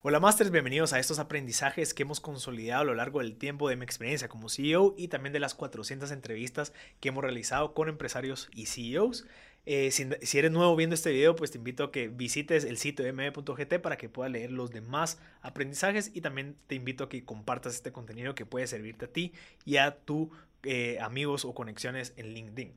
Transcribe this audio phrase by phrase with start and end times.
[0.00, 3.74] Hola Masters, bienvenidos a estos aprendizajes que hemos consolidado a lo largo del tiempo de
[3.74, 8.48] mi experiencia como CEO y también de las 400 entrevistas que hemos realizado con empresarios
[8.54, 9.26] y CEOs.
[9.66, 13.04] Eh, si, eres nuevo viendo este video, pues te invito a que visites el sitio
[13.04, 17.24] de me.gt para que puedas leer los demás aprendizajes y también te invito a que
[17.24, 19.32] compartas este contenido que puede servirte a ti
[19.64, 20.28] y a tus
[20.62, 22.72] eh, amigos o conexiones en LinkedIn.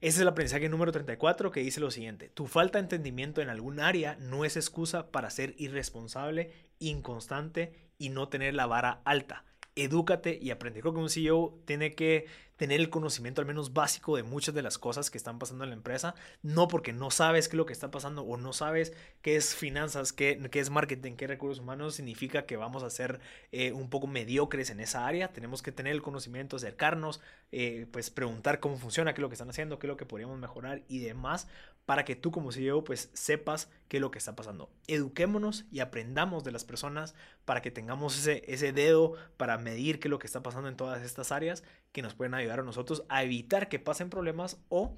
[0.00, 3.50] Ese es el aprendizaje número 34 que dice lo siguiente, tu falta de entendimiento en
[3.50, 9.44] algún área no es excusa para ser irresponsable, inconstante y no tener la vara alta
[9.76, 10.80] edúcate y aprende.
[10.80, 12.26] Creo que un CEO tiene que
[12.60, 15.70] tener el conocimiento al menos básico de muchas de las cosas que están pasando en
[15.70, 18.92] la empresa, no porque no sabes qué es lo que está pasando o no sabes
[19.22, 23.18] qué es finanzas, qué, qué es marketing, qué recursos humanos, significa que vamos a ser
[23.50, 25.32] eh, un poco mediocres en esa área.
[25.32, 29.36] Tenemos que tener el conocimiento, acercarnos, eh, pues preguntar cómo funciona, qué es lo que
[29.36, 31.48] están haciendo, qué es lo que podríamos mejorar y demás
[31.86, 34.70] para que tú como CEO pues sepas qué es lo que está pasando.
[34.86, 40.08] Eduquémonos y aprendamos de las personas para que tengamos ese, ese dedo para medir qué
[40.08, 43.04] es lo que está pasando en todas estas áreas que nos pueden ayudar a nosotros
[43.08, 44.96] a evitar que pasen problemas o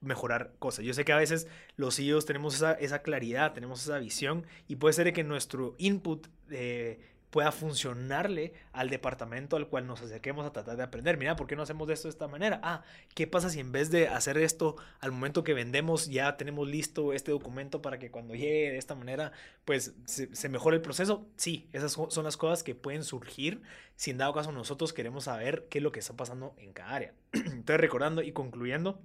[0.00, 0.84] mejorar cosas.
[0.84, 4.76] Yo sé que a veces los CEOs tenemos esa, esa claridad, tenemos esa visión y
[4.76, 7.00] puede ser que nuestro input eh,
[7.32, 11.16] pueda funcionarle al departamento al cual nos acerquemos a tratar de aprender.
[11.16, 12.60] Mira, ¿por qué no hacemos esto de esta manera?
[12.62, 12.82] Ah,
[13.14, 17.14] ¿qué pasa si en vez de hacer esto al momento que vendemos ya tenemos listo
[17.14, 19.32] este documento para que cuando llegue de esta manera
[19.64, 21.26] pues se, mejore el proceso?
[21.36, 23.62] Sí, esas son las cosas que pueden surgir
[23.96, 26.90] si en dado caso nosotros queremos saber qué es lo que está pasando en cada
[26.90, 27.14] área.
[27.32, 29.00] Entonces recordando y concluyendo,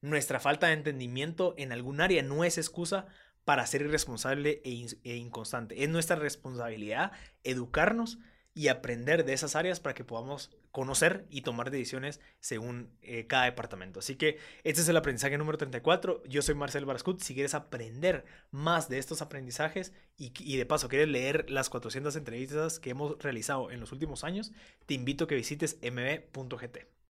[0.00, 3.06] nuestra falta de entendimiento en algún área no es excusa
[3.44, 5.82] para ser irresponsable e, e, inconstante.
[5.82, 7.12] Es nuestra responsabilidad
[7.44, 8.18] educarnos
[8.54, 13.44] y aprender de esas áreas para que podamos conocer y tomar decisiones según eh, cada
[13.44, 14.00] departamento.
[14.00, 16.22] Así que este es el aprendizaje número 34.
[16.24, 17.20] Yo soy Marcel Barascut.
[17.20, 22.14] Si quieres aprender más de estos aprendizajes y, y, de paso quieres leer las 400
[22.16, 24.52] entrevistas que hemos realizado en los últimos años,
[24.86, 27.01] te invito a que visites mb.gt.